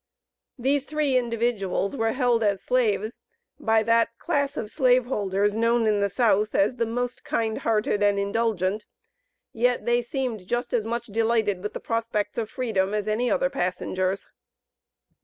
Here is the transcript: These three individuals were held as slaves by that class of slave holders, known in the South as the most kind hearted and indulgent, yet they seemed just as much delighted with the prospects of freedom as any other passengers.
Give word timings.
These 0.57 0.85
three 0.85 1.15
individuals 1.15 1.95
were 1.95 2.13
held 2.13 2.41
as 2.41 2.63
slaves 2.63 3.21
by 3.59 3.83
that 3.83 4.09
class 4.17 4.57
of 4.57 4.71
slave 4.71 5.05
holders, 5.05 5.55
known 5.55 5.85
in 5.85 6.01
the 6.01 6.09
South 6.09 6.55
as 6.55 6.77
the 6.77 6.87
most 6.87 7.23
kind 7.23 7.59
hearted 7.59 8.01
and 8.01 8.17
indulgent, 8.17 8.87
yet 9.53 9.85
they 9.85 10.01
seemed 10.01 10.47
just 10.47 10.73
as 10.73 10.87
much 10.87 11.05
delighted 11.05 11.61
with 11.61 11.73
the 11.73 11.79
prospects 11.79 12.39
of 12.39 12.49
freedom 12.49 12.95
as 12.95 13.07
any 13.07 13.29
other 13.29 13.51
passengers. 13.51 14.27